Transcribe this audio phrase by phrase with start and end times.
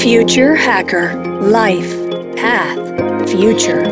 [0.00, 1.96] Future Hacker Life
[2.36, 3.82] Path Future.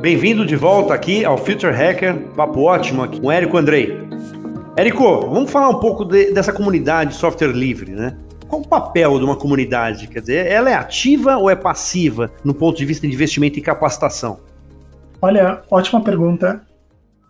[0.00, 3.98] Bem-vindo de volta aqui ao Future Hacker, papo ótimo aqui com Érico Andrei.
[4.76, 8.16] Érico, vamos falar um pouco de, dessa comunidade de software livre, né?
[8.48, 10.08] Qual o papel de uma comunidade?
[10.08, 13.62] Quer dizer, ela é ativa ou é passiva no ponto de vista de investimento e
[13.62, 14.40] capacitação?
[15.22, 16.62] Olha, ótima pergunta.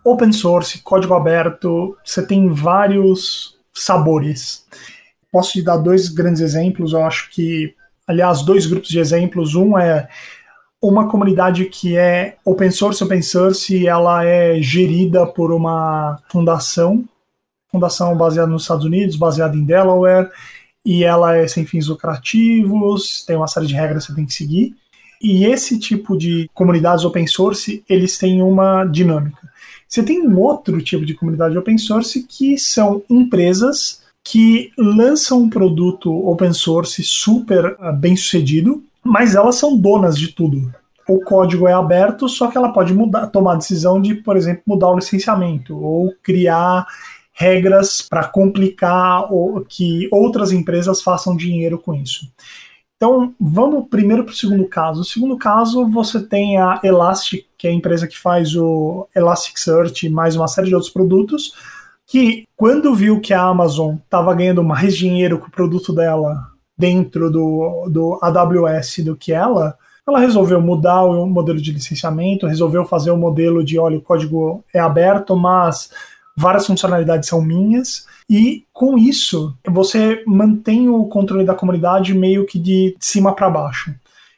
[0.03, 4.65] Open source, código aberto, você tem vários sabores.
[5.31, 7.75] Posso te dar dois grandes exemplos, eu acho que,
[8.07, 9.53] aliás, dois grupos de exemplos.
[9.53, 10.07] Um é
[10.81, 17.05] uma comunidade que é open source, open source, ela é gerida por uma fundação,
[17.71, 20.29] fundação baseada nos Estados Unidos, baseada em Delaware,
[20.83, 24.33] e ela é sem fins lucrativos, tem uma série de regras que você tem que
[24.33, 24.75] seguir.
[25.21, 29.50] E esse tipo de comunidades open source, eles têm uma dinâmica.
[29.91, 35.49] Você tem um outro tipo de comunidade open source que são empresas que lançam um
[35.49, 40.73] produto open source super uh, bem sucedido, mas elas são donas de tudo.
[41.09, 44.63] O código é aberto, só que ela pode mudar, tomar a decisão de, por exemplo,
[44.65, 46.87] mudar o licenciamento ou criar
[47.33, 52.31] regras para complicar ou que outras empresas façam dinheiro com isso.
[53.01, 54.99] Então, vamos primeiro para o segundo caso.
[54.99, 60.05] No segundo caso, você tem a Elastic, que é a empresa que faz o Elasticsearch
[60.05, 61.51] e mais uma série de outros produtos,
[62.05, 66.47] que quando viu que a Amazon estava ganhando mais dinheiro com o produto dela
[66.77, 69.75] dentro do, do AWS do que ela,
[70.07, 74.63] ela resolveu mudar o modelo de licenciamento, resolveu fazer o modelo de, olha, o código
[74.71, 75.89] é aberto, mas
[76.37, 82.57] várias funcionalidades são minhas, e com isso você mantém o controle da comunidade meio que
[82.57, 83.93] de cima para baixo.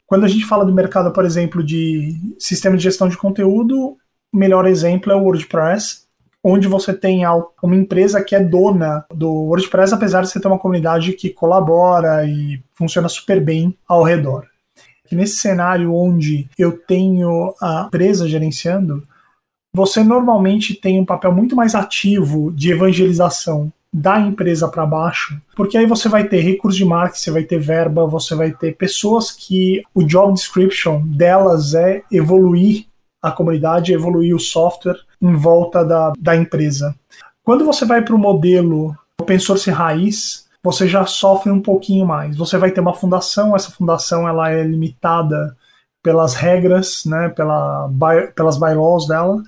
[0.06, 3.96] Quando a gente fala do mercado, por exemplo, de sistema de gestão de conteúdo,
[4.32, 6.04] o melhor exemplo é o WordPress,
[6.42, 7.22] onde você tem
[7.62, 12.26] uma empresa que é dona do WordPress, apesar de você ter uma comunidade que colabora
[12.26, 14.46] e funciona super bem ao redor.
[15.10, 19.06] nesse cenário onde eu tenho a empresa gerenciando,
[19.74, 25.76] você normalmente tem um papel muito mais ativo de evangelização da empresa para baixo, porque
[25.76, 29.30] aí você vai ter recursos de marketing, você vai ter verba, você vai ter pessoas
[29.32, 32.86] que o job description delas é evoluir
[33.20, 36.94] a comunidade, evoluir o software em volta da, da empresa.
[37.42, 42.36] Quando você vai para o modelo open source raiz, você já sofre um pouquinho mais.
[42.36, 45.56] Você vai ter uma fundação, essa fundação ela é limitada
[46.02, 47.88] pelas regras, né, pela,
[48.34, 49.42] pelas bylaws dela,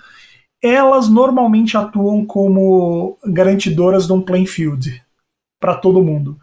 [0.63, 5.03] elas normalmente atuam como garantidoras de um playing field
[5.61, 6.39] para todo mundo.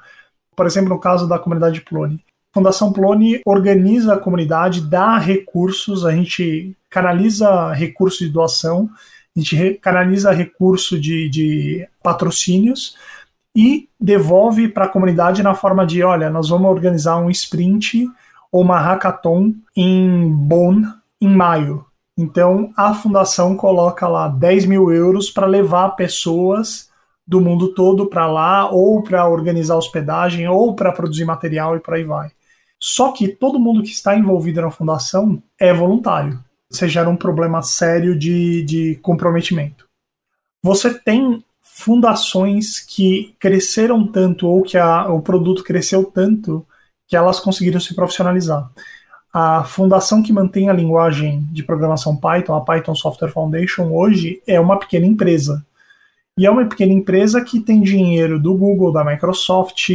[0.55, 2.23] Por exemplo, no caso da comunidade Plone.
[2.51, 8.89] A Fundação Plone organiza a comunidade, dá recursos, a gente canaliza recursos de doação,
[9.35, 12.95] a gente canaliza recurso de, de patrocínios
[13.55, 18.07] e devolve para a comunidade na forma de, olha, nós vamos organizar um sprint
[18.51, 20.83] ou uma hackathon em Bonn
[21.19, 21.85] em maio.
[22.17, 26.91] Então a fundação coloca lá 10 mil euros para levar pessoas
[27.25, 31.93] do mundo todo para lá, ou para organizar hospedagem, ou para produzir material e por
[31.93, 32.31] aí vai.
[32.79, 36.43] Só que todo mundo que está envolvido na fundação é voluntário.
[36.69, 39.87] Você gera um problema sério de, de comprometimento.
[40.61, 46.65] Você tem fundações que cresceram tanto, ou que a, o produto cresceu tanto,
[47.07, 48.69] que elas conseguiram se profissionalizar.
[49.33, 54.59] A fundação que mantém a linguagem de programação Python, a Python Software Foundation, hoje é
[54.59, 55.65] uma pequena empresa.
[56.37, 59.89] E é uma pequena empresa que tem dinheiro do Google, da Microsoft,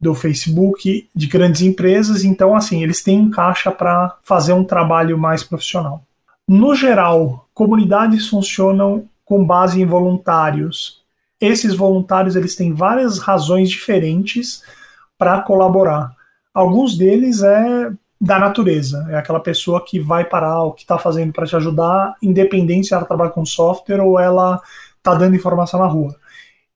[0.00, 5.18] do Facebook, de grandes empresas, então assim, eles têm um caixa para fazer um trabalho
[5.18, 6.02] mais profissional.
[6.48, 11.02] No geral, comunidades funcionam com base em voluntários.
[11.38, 14.62] Esses voluntários eles têm várias razões diferentes
[15.18, 16.16] para colaborar.
[16.54, 21.32] Alguns deles é da natureza, é aquela pessoa que vai parar o que está fazendo
[21.32, 24.60] para te ajudar, independente se ela trabalha com software ou ela
[24.98, 26.14] está dando informação na rua.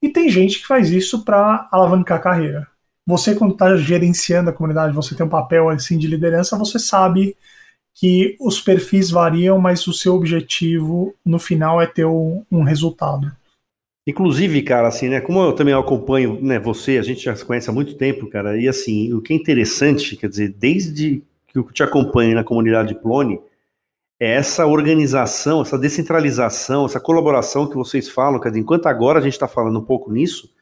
[0.01, 2.67] E tem gente que faz isso para alavancar a carreira.
[3.07, 7.37] Você, quando está gerenciando a comunidade, você tem um papel assim de liderança, você sabe
[7.95, 13.31] que os perfis variam, mas o seu objetivo no final é ter um, resultado.
[14.07, 15.21] Inclusive, cara, assim, né?
[15.21, 18.59] Como eu também acompanho, né, você, a gente já se conhece há muito tempo, cara,
[18.59, 21.23] e assim, o que é interessante, quer dizer, desde
[21.63, 23.39] que te acompanho na comunidade Plone,
[24.19, 29.23] é essa organização, essa descentralização, essa colaboração que vocês falam, quer dizer, enquanto agora a
[29.23, 30.53] gente está falando um pouco nisso,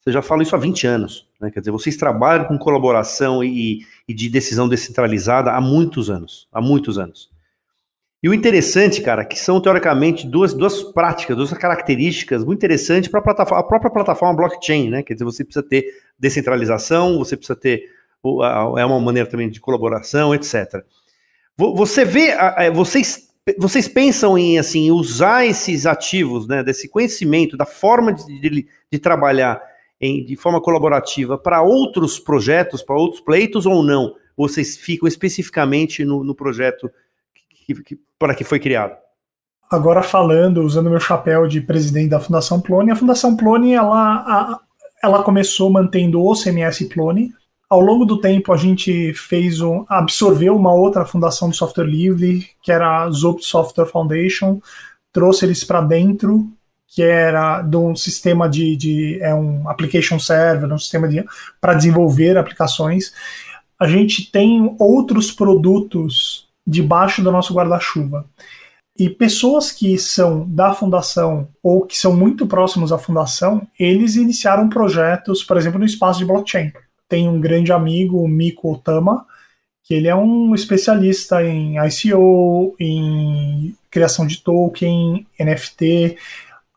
[0.00, 1.50] você já fala isso há 20 anos, né?
[1.50, 6.60] Quer dizer, vocês trabalham com colaboração e, e de decisão descentralizada há muitos anos, há
[6.60, 7.30] muitos anos.
[8.22, 13.20] E o interessante, cara, que são teoricamente duas, duas práticas, duas características muito interessantes para
[13.20, 15.02] a própria plataforma blockchain, né?
[15.02, 15.84] Quer dizer, você precisa ter
[16.18, 17.84] descentralização, você precisa ter
[18.76, 20.84] é uma maneira também de colaboração, etc.
[21.56, 22.34] Você vê,
[22.72, 23.28] vocês,
[23.58, 28.98] vocês pensam em assim usar esses ativos, né, desse conhecimento, da forma de, de, de
[28.98, 29.60] trabalhar
[30.00, 34.14] em, de forma colaborativa para outros projetos, para outros pleitos ou não?
[34.36, 36.88] Vocês ficam especificamente no, no projeto
[37.66, 38.96] que, que, para que foi criado?
[39.70, 44.60] Agora falando, usando meu chapéu de presidente da Fundação Plone, a Fundação Plone ela, a,
[45.02, 47.32] ela começou mantendo o CMS Plone.
[47.70, 52.48] Ao longo do tempo a gente fez um, absorveu uma outra fundação de software livre,
[52.62, 54.60] que era a Zopt Software Foundation,
[55.12, 56.50] trouxe eles para dentro,
[56.86, 61.22] que era de um sistema de, de é um application server, um sistema de
[61.60, 63.12] para desenvolver aplicações.
[63.78, 68.24] A gente tem outros produtos debaixo do nosso guarda-chuva.
[68.98, 74.68] E pessoas que são da fundação ou que são muito próximos à fundação, eles iniciaram
[74.68, 76.72] projetos, por exemplo, no espaço de blockchain.
[77.08, 79.26] Tem um grande amigo, o Miko Otama,
[79.82, 86.16] que ele é um especialista em ICO, em criação de token, NFT,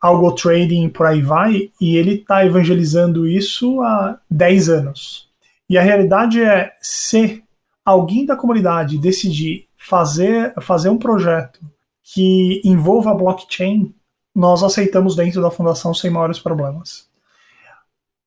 [0.01, 5.29] algo trading, por aí vai, e ele está evangelizando isso há 10 anos.
[5.69, 7.43] E a realidade é, se
[7.85, 11.59] alguém da comunidade decidir fazer, fazer um projeto
[12.01, 13.93] que envolva blockchain,
[14.33, 17.07] nós aceitamos dentro da fundação sem maiores problemas.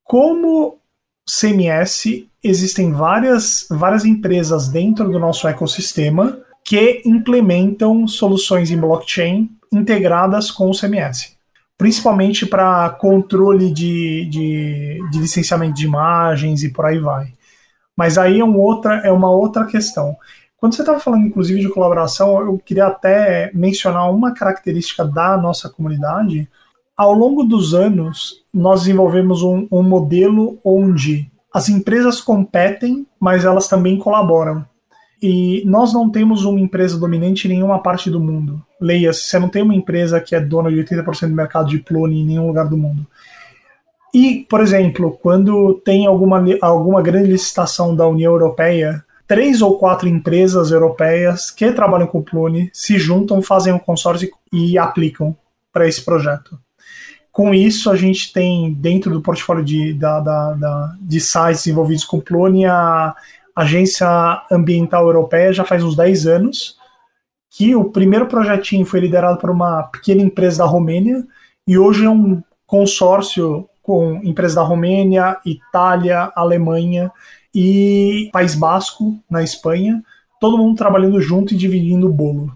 [0.03, 0.79] Como
[1.27, 10.51] CMS, existem várias, várias empresas dentro do nosso ecossistema que implementam soluções em blockchain integradas
[10.51, 11.35] com o CMS,
[11.77, 17.33] principalmente para controle de, de, de, licenciamento de imagens e por aí vai.
[17.95, 20.15] Mas aí é, um outra, é uma outra questão.
[20.57, 25.69] Quando você estava falando, inclusive, de colaboração, eu queria até mencionar uma característica da nossa
[25.69, 26.49] comunidade.
[26.97, 33.67] Ao longo dos anos, nós desenvolvemos um, um modelo onde as empresas competem, mas elas
[33.67, 34.65] também colaboram.
[35.21, 38.61] E nós não temos uma empresa dominante em nenhuma parte do mundo.
[38.79, 42.21] Leia, você não tem uma empresa que é dona de 80% do mercado de plone
[42.21, 43.05] em nenhum lugar do mundo.
[44.13, 50.07] E, por exemplo, quando tem alguma, alguma grande licitação da União Europeia, três ou quatro
[50.07, 55.35] empresas europeias que trabalham com Plune se juntam, fazem um consórcio e aplicam
[55.73, 56.57] para esse projeto.
[57.35, 62.05] Com isso, a gente tem dentro do portfólio de, da, da, da, de sites envolvidos
[62.05, 63.13] com Plune a
[63.53, 64.07] Agência
[64.49, 66.77] Ambiental Europeia já faz uns 10 anos,
[67.49, 71.27] que o primeiro projetinho foi liderado por uma pequena empresa da Romênia
[71.67, 77.11] e hoje é um consórcio com empresas da Romênia, Itália, Alemanha
[77.53, 80.01] e País Basco, na Espanha,
[80.39, 82.55] todo mundo trabalhando junto e dividindo o bolo.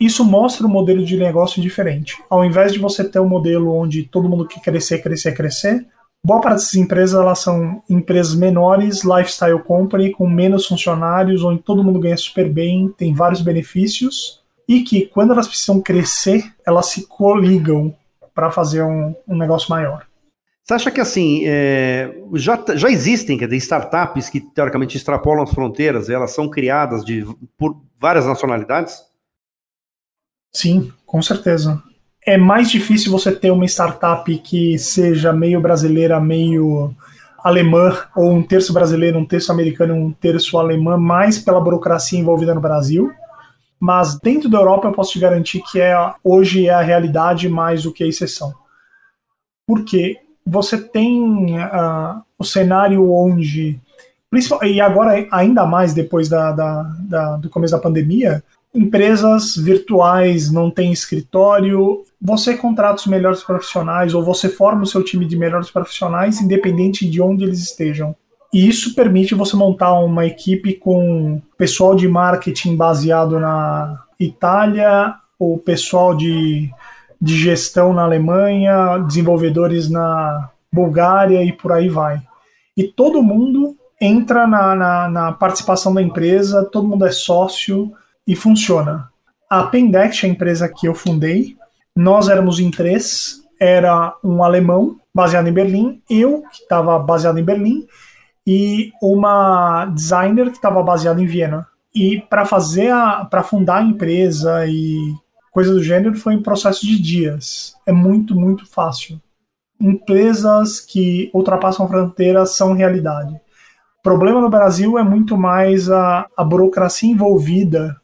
[0.00, 2.22] Isso mostra um modelo de negócio diferente.
[2.30, 5.86] Ao invés de você ter um modelo onde todo mundo quer crescer, crescer, crescer,
[6.24, 11.82] boa parte dessas empresas elas são empresas menores, lifestyle company, com menos funcionários, onde todo
[11.82, 17.06] mundo ganha super bem, tem vários benefícios, e que quando elas precisam crescer, elas se
[17.08, 17.92] coligam
[18.32, 20.06] para fazer um, um negócio maior.
[20.62, 25.50] Você acha que assim é, já, já existem quer dizer, startups que teoricamente extrapolam as
[25.50, 29.07] fronteiras, elas são criadas de, por várias nacionalidades?
[30.52, 31.82] Sim, com certeza.
[32.26, 36.94] É mais difícil você ter uma startup que seja meio brasileira, meio
[37.42, 42.54] alemã, ou um terço brasileiro, um terço americano, um terço alemã, mais pela burocracia envolvida
[42.54, 43.10] no Brasil.
[43.80, 47.84] Mas dentro da Europa eu posso te garantir que é hoje é a realidade mais
[47.84, 48.52] do que a exceção.
[49.66, 50.18] Por quê?
[50.48, 53.78] você tem uh, o cenário onde,
[54.62, 58.42] e agora ainda mais depois da, da, da, do começo da pandemia,
[58.74, 65.02] empresas virtuais não têm escritório, você contrata os melhores profissionais ou você forma o seu
[65.02, 68.14] time de melhores profissionais, independente de onde eles estejam.
[68.52, 75.58] E isso permite você montar uma equipe com pessoal de marketing baseado na Itália, ou
[75.58, 76.70] pessoal de
[77.20, 82.22] de gestão na Alemanha, desenvolvedores na Bulgária e por aí vai.
[82.76, 87.92] E todo mundo entra na, na, na participação da empresa, todo mundo é sócio
[88.28, 89.08] e funciona.
[89.48, 91.56] A Pendex, a empresa que eu fundei,
[91.96, 97.44] nós éramos em três, era um alemão baseado em Berlim, eu que estava baseado em
[97.44, 97.86] Berlim
[98.46, 101.66] e uma designer que estava baseada em Viena.
[101.94, 102.92] E para fazer
[103.30, 105.14] para fundar a empresa e
[105.50, 107.74] coisa do gênero foi em processo de dias.
[107.86, 109.20] É muito, muito fácil.
[109.80, 113.34] Empresas que ultrapassam fronteiras são realidade.
[113.34, 117.96] O problema no Brasil é muito mais a, a burocracia envolvida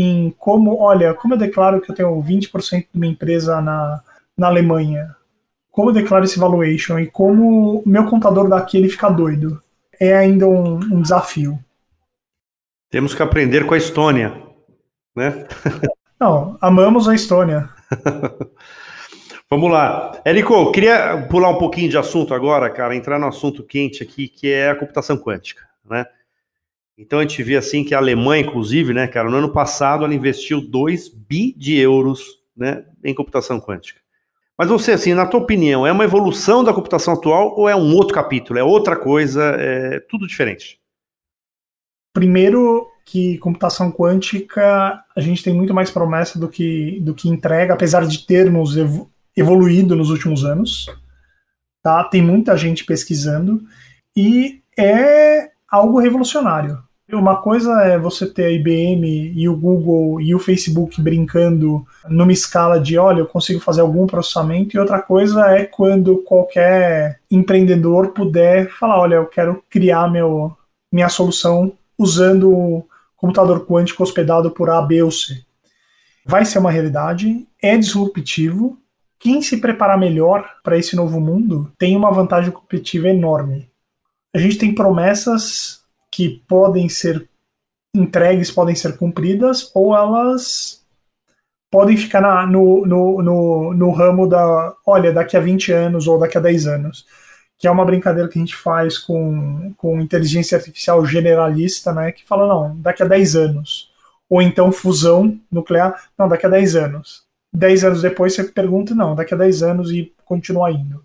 [0.00, 4.00] em como, olha, como eu declaro que eu tenho 20% de uma empresa na,
[4.36, 5.14] na Alemanha,
[5.70, 9.60] como eu declaro esse valuation e como meu contador daqui ele fica doido,
[9.98, 11.58] é ainda um, um desafio.
[12.90, 14.42] Temos que aprender com a Estônia,
[15.14, 15.46] né?
[16.18, 17.68] Não, amamos a Estônia.
[19.48, 20.20] Vamos lá.
[20.24, 24.52] Érico, queria pular um pouquinho de assunto agora, cara, entrar no assunto quente aqui, que
[24.52, 26.06] é a computação quântica, né?
[27.00, 30.14] Então a gente vê assim que a Alemanha, inclusive, né, cara, no ano passado ela
[30.14, 32.20] investiu 2 bi de euros,
[32.54, 33.98] né, em computação quântica.
[34.58, 37.94] Mas você, assim, na tua opinião, é uma evolução da computação atual ou é um
[37.94, 40.78] outro capítulo, é outra coisa, é tudo diferente?
[42.12, 47.72] Primeiro que computação quântica a gente tem muito mais promessa do que, do que entrega,
[47.72, 48.76] apesar de termos
[49.34, 50.86] evoluído nos últimos anos.
[51.82, 52.04] Tá?
[52.04, 53.62] Tem muita gente pesquisando
[54.14, 56.89] e é algo revolucionário.
[57.12, 62.32] Uma coisa é você ter a IBM e o Google e o Facebook brincando numa
[62.32, 68.08] escala de, olha, eu consigo fazer algum processamento, e outra coisa é quando qualquer empreendedor
[68.08, 70.56] puder falar, olha, eu quero criar meu,
[70.92, 72.86] minha solução usando o
[73.16, 75.42] computador quântico hospedado por A, B ou C.
[76.24, 78.78] Vai ser uma realidade, é disruptivo,
[79.18, 83.68] quem se preparar melhor para esse novo mundo tem uma vantagem competitiva enorme.
[84.32, 85.79] A gente tem promessas
[86.10, 87.28] que podem ser
[87.94, 90.84] entregues, podem ser cumpridas, ou elas
[91.70, 96.18] podem ficar na, no, no, no, no ramo da, olha, daqui a 20 anos ou
[96.18, 97.06] daqui a 10 anos
[97.60, 102.24] que é uma brincadeira que a gente faz com, com inteligência artificial generalista, né, que
[102.24, 103.90] fala, não, daqui a 10 anos.
[104.30, 107.22] Ou então fusão nuclear, não, daqui a 10 anos.
[107.52, 111.04] 10 anos depois você pergunta, não, daqui a 10 anos e continua indo.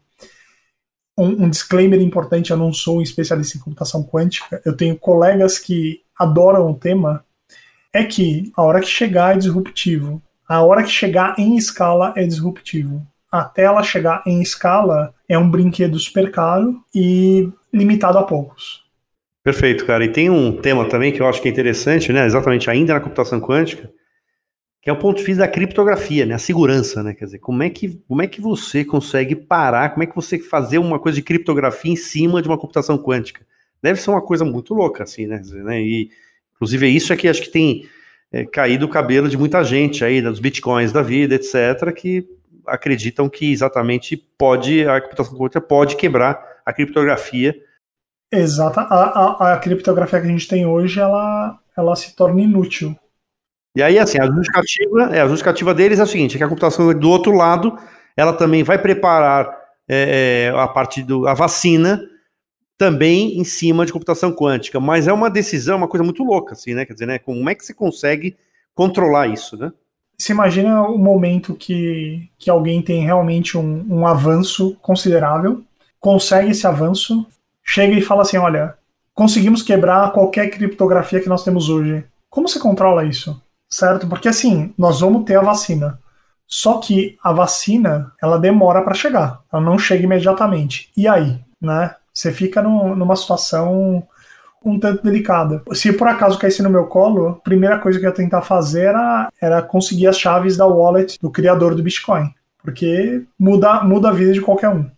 [1.18, 5.58] Um, um, disclaimer importante, eu não sou um especialista em computação quântica, eu tenho colegas
[5.58, 7.24] que adoram o tema,
[7.94, 12.26] é que a hora que chegar é disruptivo, a hora que chegar em escala é
[12.26, 13.02] disruptivo.
[13.32, 18.84] Até ela chegar em escala é um brinquedo super caro e limitado a poucos.
[19.44, 20.04] Perfeito, cara.
[20.04, 22.26] E tem um tema também que eu acho que é interessante, né?
[22.26, 23.92] Exatamente ainda na computação quântica,
[24.86, 26.36] que é o ponto de vista da criptografia, né?
[26.36, 27.16] A segurança, né?
[27.16, 30.38] Quer dizer, como é que, como é que você consegue parar, como é que você
[30.38, 33.44] fazer uma coisa de criptografia em cima de uma computação quântica?
[33.82, 35.42] Deve ser uma coisa muito louca, assim, né?
[35.64, 35.82] né?
[35.82, 36.12] E,
[36.54, 37.90] inclusive, isso é que acho que tem
[38.32, 42.24] é, caído o cabelo de muita gente aí, dos bitcoins da vida, etc., que
[42.68, 47.56] acreditam que exatamente pode, a computação quântica pode quebrar a criptografia.
[48.32, 48.82] Exata.
[48.82, 52.96] A, a, a criptografia que a gente tem hoje, ela, ela se torna inútil
[53.76, 56.48] e aí, assim, a justificativa, é, a justificativa deles é a seguinte: é que a
[56.48, 57.78] computação do outro lado,
[58.16, 59.50] ela também vai preparar
[59.88, 62.02] é, é, a parte da vacina
[62.78, 64.80] também em cima de computação quântica.
[64.80, 66.86] Mas é uma decisão, uma coisa muito louca, assim, né?
[66.86, 67.20] Quer dizer, né?
[67.20, 68.36] Como é que você consegue
[68.74, 69.72] controlar isso, né?
[70.18, 75.62] Você imagina o momento que, que alguém tem realmente um, um avanço considerável,
[76.00, 77.26] consegue esse avanço,
[77.62, 78.76] chega e fala assim: olha,
[79.14, 82.06] conseguimos quebrar qualquer criptografia que nós temos hoje.
[82.30, 83.42] Como você controla isso?
[83.70, 84.08] Certo?
[84.08, 86.00] Porque assim, nós vamos ter a vacina.
[86.48, 90.92] Só que a vacina, ela demora para chegar, ela não chega imediatamente.
[90.96, 91.96] E aí, né?
[92.14, 94.08] Você fica no, numa situação
[94.64, 95.62] um tanto delicada.
[95.74, 98.86] Se por acaso caísse no meu colo, a primeira coisa que eu ia tentar fazer
[98.86, 102.34] era, era conseguir as chaves da wallet do criador do Bitcoin.
[102.64, 104.90] Porque muda, muda a vida de qualquer um.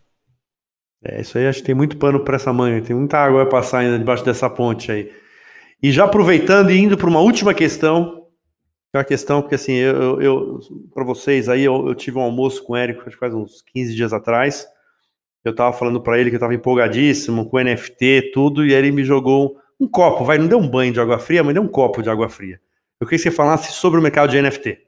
[1.04, 3.46] É, isso aí acho que tem muito pano para essa manhã, tem muita água a
[3.46, 5.12] passar ainda debaixo dessa ponte aí.
[5.84, 8.17] E já aproveitando e indo para uma última questão,
[8.94, 10.60] a questão, porque assim, eu, eu
[10.94, 13.62] para vocês aí, eu, eu, tive um almoço com o Érico, acho que faz uns
[13.74, 14.68] 15 dias atrás.
[15.44, 18.92] Eu tava falando para ele que eu tava empolgadíssimo com NFT, tudo, e aí ele
[18.92, 21.68] me jogou um copo, vai, não deu um banho de água fria, mas deu um
[21.68, 22.60] copo de água fria.
[23.00, 24.80] Eu queria que você falasse sobre o mercado de NFT.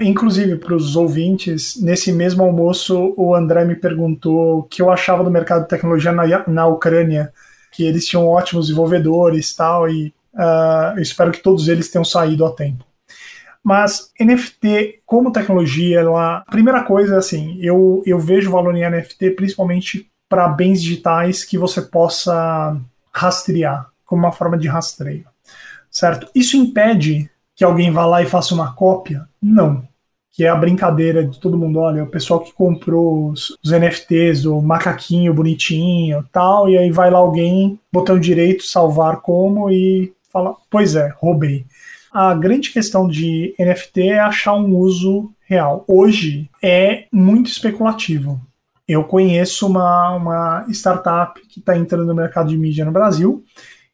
[0.00, 5.24] Inclusive, para os ouvintes, nesse mesmo almoço, o André me perguntou o que eu achava
[5.24, 7.32] do mercado de tecnologia na, na Ucrânia,
[7.72, 12.44] que eles tinham ótimos desenvolvedores tal, e uh, eu espero que todos eles tenham saído
[12.44, 12.84] a tempo.
[13.68, 19.32] Mas NFT, como tecnologia, ela, a primeira coisa assim, eu, eu vejo valor em NFT
[19.32, 22.80] principalmente para bens digitais que você possa
[23.12, 25.26] rastrear, como uma forma de rastreio.
[25.90, 26.30] Certo?
[26.34, 29.28] Isso impede que alguém vá lá e faça uma cópia?
[29.42, 29.86] Não.
[30.32, 34.44] Que é a brincadeira de todo mundo, olha, o pessoal que comprou os, os NFTs
[34.44, 40.56] do macaquinho bonitinho tal, e aí vai lá alguém, botão direito, salvar como e fala,
[40.70, 41.66] pois é, roubei.
[42.12, 45.84] A grande questão de NFT é achar um uso real.
[45.86, 48.40] Hoje é muito especulativo.
[48.86, 53.44] Eu conheço uma, uma startup que está entrando no mercado de mídia no Brasil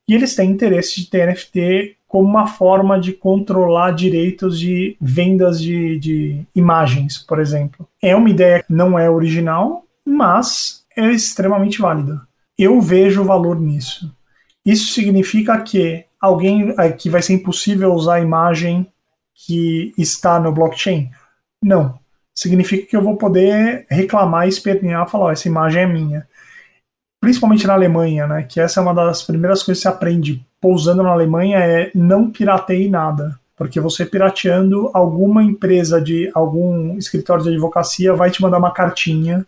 [0.09, 5.61] e eles têm interesse de ter NFT como uma forma de controlar direitos de vendas
[5.61, 7.89] de, de imagens, por exemplo.
[8.01, 12.21] É uma ideia que não é original, mas é extremamente válida.
[12.57, 14.15] Eu vejo valor nisso.
[14.65, 18.87] Isso significa que alguém é, que vai ser impossível usar a imagem
[19.35, 21.11] que está no blockchain?
[21.63, 21.99] Não.
[22.35, 26.27] Significa que eu vou poder reclamar, espernear, falar, essa imagem é minha.
[27.21, 28.43] Principalmente na Alemanha, né?
[28.43, 32.31] Que essa é uma das primeiras coisas que você aprende pousando na Alemanha é não
[32.31, 33.39] pirateie nada.
[33.57, 39.47] Porque você pirateando, alguma empresa de algum escritório de advocacia vai te mandar uma cartinha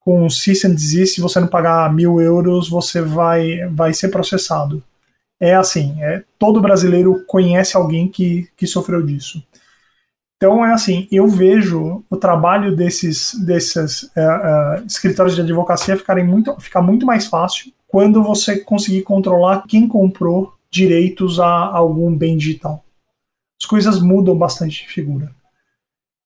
[0.00, 4.82] com cease and desist, se você não pagar mil euros, você vai, vai ser processado
[5.42, 9.42] é assim, é, todo brasileiro conhece alguém que, que sofreu disso.
[10.36, 16.24] Então é assim, eu vejo o trabalho desses, desses uh, uh, escritórios de advocacia ficarem
[16.24, 22.36] muito, ficar muito mais fácil quando você conseguir controlar quem comprou direitos a algum bem
[22.36, 22.84] digital.
[23.60, 25.34] As coisas mudam bastante de figura.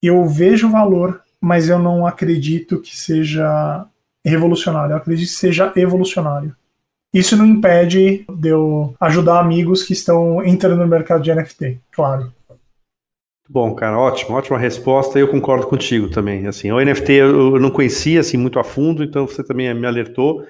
[0.02, 3.86] Eu vejo valor, mas eu não acredito que seja
[4.22, 4.92] revolucionário.
[4.92, 6.54] Eu acredito que seja evolucionário.
[7.16, 12.30] Isso não impede de eu ajudar amigos que estão entrando no mercado de NFT, claro.
[13.48, 15.18] Bom, cara, ótimo, ótima resposta.
[15.18, 16.46] Eu concordo contigo também.
[16.46, 20.46] Assim, o NFT eu não conhecia assim muito a fundo, então você também me alertou.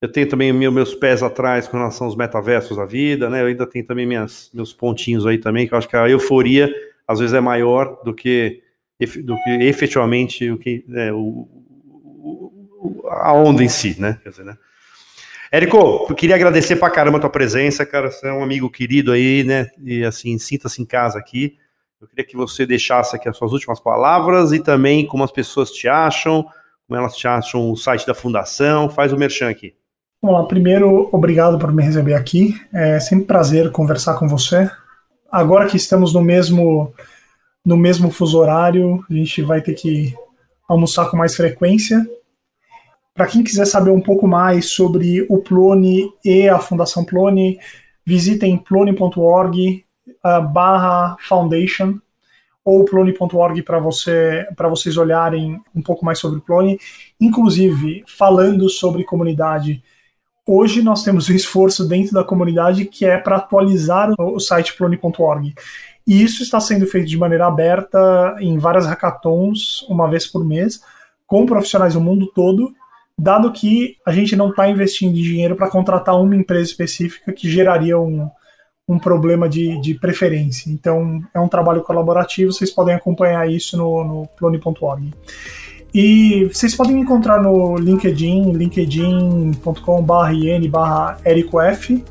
[0.00, 3.42] Eu tenho também meus pés atrás com relação aos metaversos da vida, né?
[3.42, 6.72] Eu ainda tenho também minhas, meus pontinhos aí também, que eu acho que a euforia
[7.08, 8.62] às vezes é maior do que,
[9.24, 11.48] do que efetivamente o que, é, o,
[13.08, 14.20] a onda em si, né?
[14.22, 14.56] Quer dizer, né?
[15.54, 18.10] Érico, eu queria agradecer pra caramba a tua presença, cara.
[18.10, 19.68] Você é um amigo querido aí, né?
[19.84, 21.56] E assim, sinta-se em casa aqui.
[22.00, 25.70] Eu queria que você deixasse aqui as suas últimas palavras e também como as pessoas
[25.70, 26.42] te acham,
[26.88, 28.90] como elas te acham o site da fundação.
[28.90, 29.76] Faz o merchan aqui.
[30.20, 32.60] Lá, primeiro, obrigado por me receber aqui.
[32.72, 34.68] É sempre um prazer conversar com você.
[35.30, 36.92] Agora que estamos no mesmo
[37.64, 40.12] no mesmo fuso horário, a gente vai ter que
[40.68, 42.04] almoçar com mais frequência.
[43.14, 47.60] Para quem quiser saber um pouco mais sobre o Plone e a Fundação Plone,
[48.04, 52.00] visitem plone.org uh, barra foundation
[52.64, 56.76] ou plone.org para você, vocês olharem um pouco mais sobre o Plone.
[57.20, 59.80] Inclusive, falando sobre comunidade,
[60.44, 65.54] hoje nós temos um esforço dentro da comunidade que é para atualizar o site plone.org.
[66.04, 70.82] E isso está sendo feito de maneira aberta em várias hackathons, uma vez por mês,
[71.28, 72.74] com profissionais do mundo todo
[73.18, 77.98] dado que a gente não está investindo dinheiro para contratar uma empresa específica que geraria
[77.98, 78.28] um,
[78.88, 80.70] um problema de, de preferência.
[80.70, 85.12] Então, é um trabalho colaborativo, vocês podem acompanhar isso no, no plone.org.
[85.94, 92.04] E vocês podem encontrar no LinkedIn, linkedin.com.br in barra F,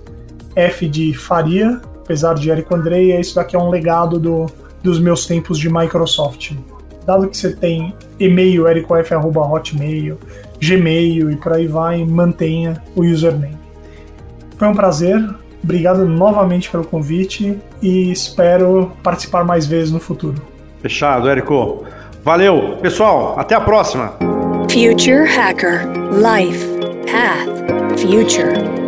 [0.55, 4.45] F de Faria, apesar de Érico Andrei, isso daqui é um legado do,
[4.81, 6.53] dos meus tempos de Microsoft.
[7.05, 10.17] Dado que você tem e-mail ericof.hotmail,
[10.61, 13.57] Gmail e por aí vai, mantenha o username.
[14.57, 15.21] Foi um prazer,
[15.63, 20.41] obrigado novamente pelo convite e espero participar mais vezes no futuro.
[20.81, 21.85] Fechado, Érico.
[22.23, 24.13] Valeu, pessoal, até a próxima.
[24.69, 26.65] Future Hacker Life
[27.05, 28.82] Path Future